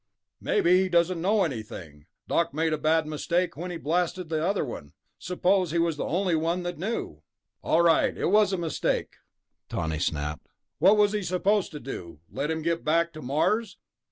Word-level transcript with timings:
"Maybe 0.39 0.81
he 0.81 0.89
doesn't 0.89 1.21
know 1.21 1.43
anything. 1.43 2.07
Doc 2.27 2.55
made 2.55 2.73
a 2.73 2.77
bad 2.79 3.05
mistake 3.05 3.55
when 3.55 3.69
he 3.69 3.77
blasted 3.77 4.29
the 4.29 4.43
other 4.43 4.65
one... 4.65 4.93
suppose 5.19 5.69
he 5.69 5.77
was 5.77 5.95
the 5.95 6.05
only 6.05 6.33
one 6.33 6.63
that 6.63 6.79
knew." 6.79 7.21
"All 7.61 7.83
right, 7.83 8.17
it 8.17 8.31
was 8.31 8.51
a 8.51 8.57
mistake," 8.57 9.17
Tawney 9.69 9.99
snapped. 9.99 10.47
"What 10.79 10.97
was 10.97 11.11
he 11.11 11.21
supposed 11.21 11.71
to 11.73 11.79
do, 11.79 12.19
let 12.31 12.49
him 12.49 12.63
get 12.63 12.83
back 12.83 13.13
to 13.13 13.21
Mars? 13.21 13.77